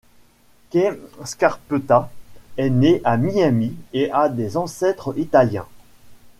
[0.71, 2.09] Kay Scarpetta
[2.57, 5.67] est née à Miami et a des ancêtres italiens.